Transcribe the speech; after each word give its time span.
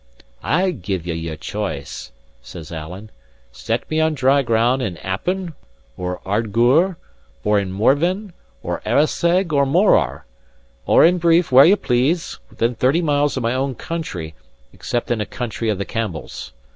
"I 0.41 0.71
give 0.71 1.05
ye 1.05 1.13
your 1.13 1.35
choice," 1.35 2.11
says 2.41 2.71
Alan. 2.71 3.11
"Set 3.51 3.87
me 3.87 3.99
on 4.01 4.15
dry 4.15 4.41
ground 4.41 4.81
in 4.81 4.97
Appin, 5.05 5.53
or 5.95 6.19
Ardgour, 6.25 6.97
or 7.43 7.59
in 7.59 7.71
Morven, 7.71 8.33
or 8.63 8.81
Arisaig, 8.83 9.53
or 9.53 9.63
Morar; 9.67 10.25
or, 10.87 11.05
in 11.05 11.19
brief, 11.19 11.51
where 11.51 11.65
ye 11.65 11.75
please, 11.75 12.39
within 12.49 12.73
thirty 12.73 13.03
miles 13.03 13.37
of 13.37 13.43
my 13.43 13.53
own 13.53 13.75
country; 13.75 14.33
except 14.73 15.11
in 15.11 15.21
a 15.21 15.25
country 15.27 15.69
of 15.69 15.77
the 15.77 15.85
Campbells. 15.85 16.51